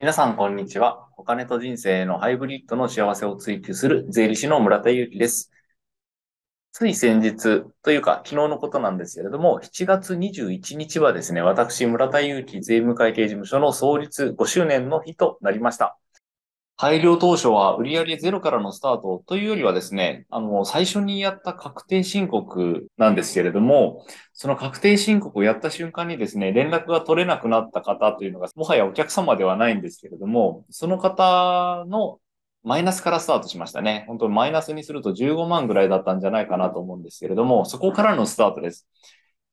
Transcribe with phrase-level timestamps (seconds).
[0.00, 1.10] 皆さん、こんにちは。
[1.18, 5.50] お金と人生のハイブリッドの幸せを追求する税理士の村田祐樹です。
[6.72, 15.98] つい先日というか、昨日のことなんですけれども、7月21日はですね、私、村田祐樹税務会計事務所の創立5周年の日となりました。
[16.80, 32.18] 改良当初は売上ゼロからのスタートというよりはですね、あの、最初にやった確定申告なんですけれども、その確定申告をやった瞬間にですね、連絡が取れなくなった方というのが、もはやお客様ではないんですけれども、その方の
[32.64, 34.06] マイナスからスタートしましたね。
[34.08, 38.86] 本当にマイナスにすると15万ぐらいだったんじゃないかなと思うんですけれども、そこからのスタートです。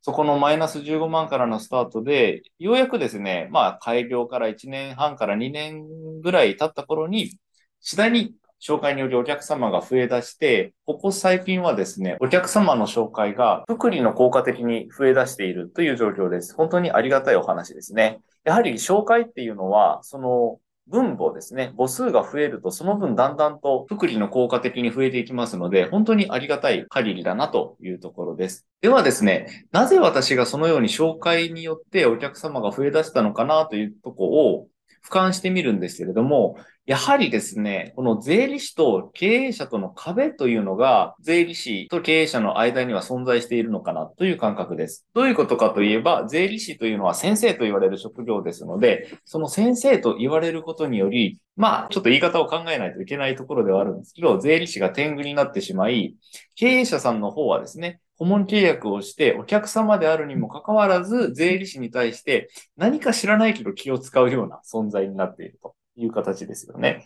[0.08, 5.86] そこのマイナス15万からのスタートで、ようやくですね、まあ、開業から1年半から2年
[6.22, 7.38] ぐらい経った頃に、
[7.82, 8.34] 次第に
[8.66, 16.56] 紹介によりお客様が増え出して、ここ最近はですね、お客様の紹介が福利の効果的に増え出しているという状況です。
[16.56, 18.22] 本当にありがたいお話ですね。
[18.46, 21.74] やはり紹介っていうのは、その分母ですね。
[21.78, 28.66] 母数が増えると、その分だんだんと福利の効果的に増えていきますので、本当にありがたい限りだなというところです。
[28.82, 34.68] ではですね、なぜ私がそのように紹介によってお客様が増え出したのかなというところを
[35.06, 36.58] 俯瞰してみるんですけれども、
[36.88, 45.06] やはりですね、この税理士と経営者との壁というのが、税理士と経営者の間には存在しているのかなという感覚です。
[45.14, 56.16] どういうことかといえば、税理士というのは先生と言われる職業ですので、その先生と言われることにより、まあ、ちょっと言い方を考えないといけないところではあるんですけど、税理士が天狗になってしまい、
[56.56, 65.76] 経営者さんの方はですね、顧問契約をしてお客様であるにもかかわらず、税理士に対して何か知らないけど気を使うような存在になっていると。
[65.98, 67.06] いう形ですよね。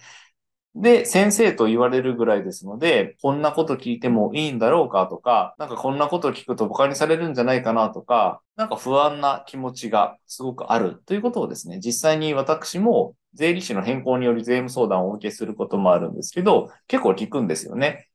[0.74, 18.08] で、先生と言われるぐらいですので、こんなこと聞いてもいいんだろうかとか、なんかこんなこと聞くと馬鹿にされるんじゃないかなとか、なんか不安な気持ちがすごくあるということをですね、実際に私も税理士の変更により税務相談をお受けすることもあるんですけど、結構聞くんですよね。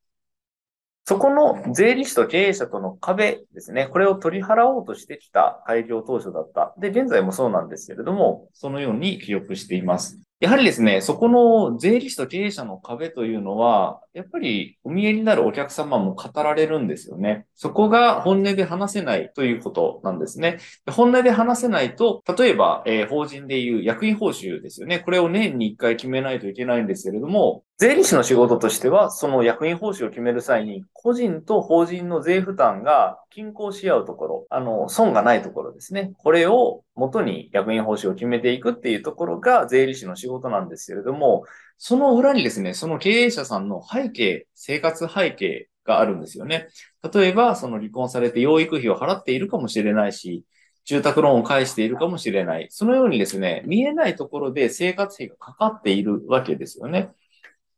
[1.04, 3.86] そこの税理士と経営者との壁ですね。
[3.86, 6.75] これを取り払おうとしてきた開業当初だった。
[6.78, 10.25] で、現在もそうなんですけれども、そのように記憶しています。
[10.38, 17.47] やはりですね、そこの税理士と経営者の壁というのは、やっぱりお見えになるお客様も語られるんですよね。
[17.54, 20.58] そこが本音で話せないということなんですね。
[20.91, 24.98] 本音で話せないと、例えば、えー、法人でいう役員報酬ですよね。
[24.98, 36.15] これを年に1回決めないといけないんですけれども、税理士の仕事としては、その役員報酬を決める際に、個人と法人の税負担が均衡し合うところ、あの、損がないところですね。
[36.16, 41.44] これを元に役員報酬を決めていくっていうところが税理士の仕事なんですけれども、
[41.76, 46.69] その裏にですね、その経営者さんの背景、生活背景があるんですよね。
[47.12, 50.44] 例えば、その離婚されて養育費を払っているかもしれないし、
[50.86, 52.69] 住宅ローンを返しているかもしれない。
[52.70, 57.10] そのようにですね、見えないところで生活費がかかっているわけですよね。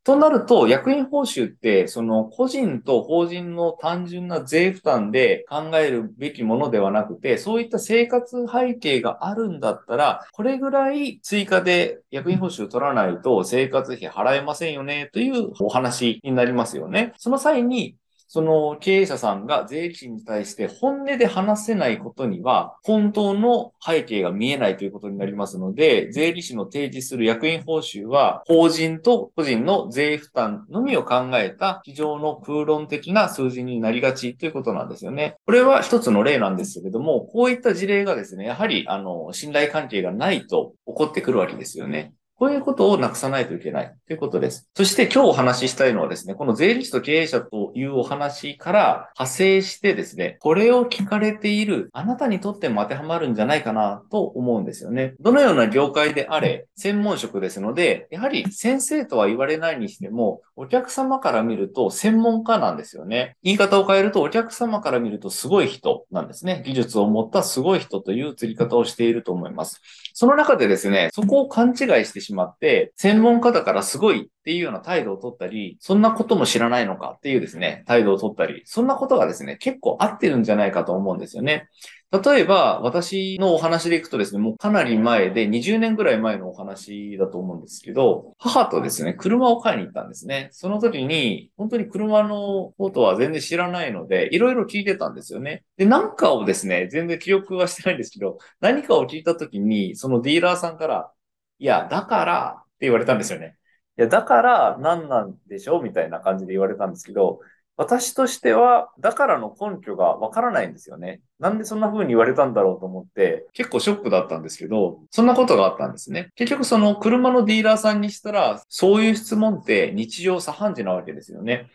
[0.03, 17.13] となると、役員報酬って、その個人と法人の単純な税負担で考えるべきものではなくて、そういった生活背景があるんだったら、これぐらい追加で役員報酬取らないと生活費払えませんよね、というお話になりますよね。
[17.17, 17.95] その際に、
[18.31, 35.35] その経営者さんが税理士に対して本音で話せないことには、本当の背景が見えないということになりますので、税理士の提示する役員報酬は、法人と個人の税負担のみを考えた、非常の空論的な数字になりがちということなんですよね。
[35.47, 42.13] これは一つの例なんですけれども、こういった事例がですね、やはり、あの、信頼関係がないと起こってくるわけですよね。
[42.39, 44.69] こういうことをなくさないといけないということです。
[44.73, 55.15] そして今日お話ししたいのはですね、この税理士と経営者というお話から派生してですね、これを聞かれているあなたにとっても当てはまるんじゃないかなと思うんですよね。
[55.19, 63.35] どのような業界であれ、専門職ですので、やはり先生とは言われないにしても、お客様から見ると専門家なんですよね。
[63.43, 66.63] 言い方を変えるとお客様から見るとすごい人なんですね。
[66.65, 69.81] 技術を持ったすごい人という釣り方をしていると思います。
[70.13, 71.75] その中でですね、そこを勘違い
[72.05, 81.67] してしまって、専門家だからすごいっていうような態度を取ったり、そんなことも知らないのかっていうですね、態度を取ったり、そんなことがですね、結構合ってるんじゃないかと思うんですよね。
[82.11, 90.49] 例えば、私のお話でいくとですね、もうかなり前で、20年ぐらい前のお話だと思うんですけど、母とですね、車を買いに行ったんですね。
[90.51, 95.63] その時に、本当に車のことは全然知らないので、いろいろ聞いてたんですよね。
[95.77, 101.11] で、なんかをですね、全然記憶はしてないんですけど、何かを聞いた時に、そのディーラーさんから、
[101.59, 103.57] いや、だからって言われたんですよね。
[103.97, 105.83] いや、だから何なんでしょう？
[105.83, 107.41] みたいな感じで言われたんですけど、
[107.75, 111.21] 私としては、だからの根拠がわからないんですよね。
[111.39, 116.29] なんでそんな風に言われたんだろうと思って、結構ショックだったんですけど、そんなことがあったんですね。
[116.35, 121.69] 結局その車のディーラーさんにしたら、そういう質問って日常茶飯事なわけですよね。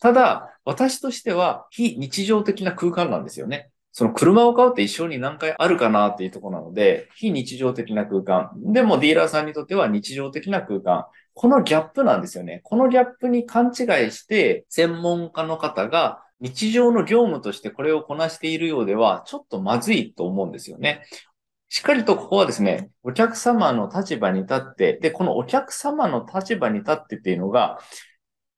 [0.00, 3.70] ただ、私としては非日常的な空間なんですよね。
[3.96, 8.50] その車を買うって一生に何回あるかなっていうとこなので、非日常的な空間。
[8.54, 11.06] でもディーラーさんにとっては日常的な空間。
[11.32, 12.60] このギャップなんですよね。
[12.64, 21.06] このギャップに勘違いして、専門家の方が日常の業務としてこれをこなしているようでは、ちょっとまずいと思うんですよね。
[21.70, 27.78] しっかりとここはですね、お客様の立場に立って、で、このお客様の立場に立ってっていうのが、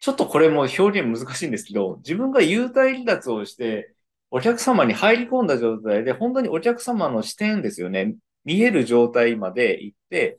[0.01, 3.95] ちょっとこれも表現難しいんですけど、自分が優待離脱をして、
[4.31, 8.17] お客様に入り込んだ状態で、本当にお客様の視点ですよね。
[8.45, 10.39] 見える状態まで行って、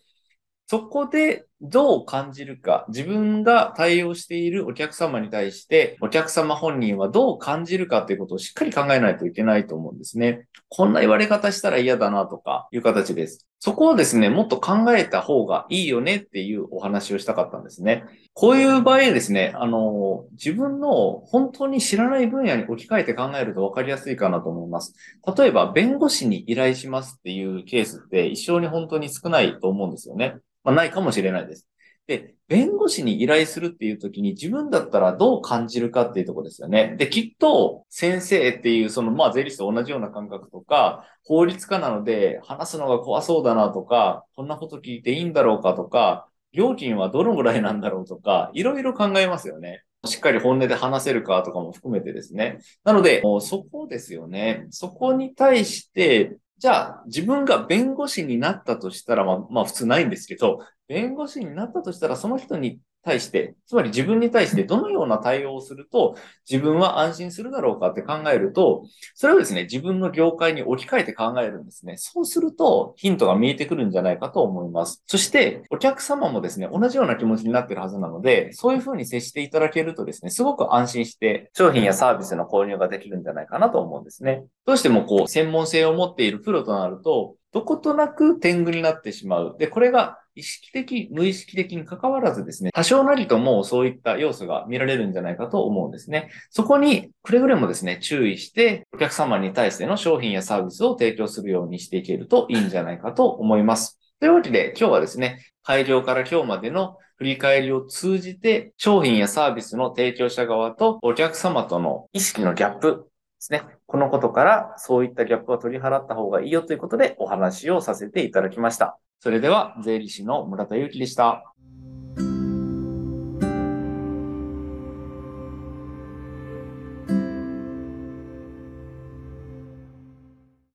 [0.68, 10.48] そこでどう感じるか、自分が対応しているお客様に対して、お客様本人はどう感じるかということをしっかり考えないといけないと思うんですね。
[10.70, 13.49] こんな言われ方したら嫌だなとかいう形です。
[13.62, 18.06] そこをですね、もっと考えた方がいいよねっていうお話をしたかったんですね。
[18.34, 24.94] こういう場合ですね、あの、自分の本当に知らない分野に置き換えて考えると分かりやすいかなと思います。
[25.38, 30.38] 例えば、弁護士に依頼しますっていうケースって一生に本当に少ないと思うんですよね。
[30.64, 31.68] まあ、ないかもしれないです。
[32.10, 36.96] で、弁護士に依頼するっていう時に自分だったらどう感じるかっていうとこですよね。
[36.98, 49.84] で、きっと先生っていうそのまあ税理士と同じような感覚とか、法律家なので話すのが怖そうだなとか、こんなこと聞いていいんだろうかとか、料金はどのぐらいなんだろうとか、いろいろ考えますよね。
[50.06, 52.58] しっかり本音で話せるかとかも含めてですね。
[52.84, 54.66] なので、そこですよね。
[54.72, 66.16] そこに対して、じゃあ、自分が弁護士になったとしたら、まあ、まあ普通ないんですけど、弁護士になったとしたら、その人に対して、つまり自分に対してどのような対応をすると
[66.50, 68.84] 自分は安心するだろうかって考えると、
[69.16, 71.96] それをですね、自分の業界に置き換えて考えるんですね。
[71.98, 75.04] そうするとヒントが見えてくるんじゃないかと思います。
[75.08, 84.44] そして、お客様もですね、同じような気持ちになってるはずなので、そういうふうに接していただけるとですね、すごく安心して商品やサービスの購入ができるんじゃないかなと思うんですね。
[84.66, 89.56] どうしてもこう、専門性を持っているプロとなると、どことなく天狗になってしまう。
[89.58, 96.30] で、これが意識的、無意識的に関わらずですね、多少なりともそういった要素が見られるんじゃないかと思うんですね。
[96.50, 104.00] そこにくれぐれもですね、注意して、お客様に対しての商品やサービスを提供するようにしていけるといいんじゃないかと思います。
[104.20, 113.09] というわけで、今日はですね、開業から今日までの振り返りを通じて、商品やサービスの提供者側とお客様との意識のギャップ
[113.40, 113.64] ですね。
[113.88, 119.00] このことからそういったギャップは取り払った方がいいよということでお話をさせていただきました。
[119.22, 121.44] それでは、税理士の村田祐樹でした。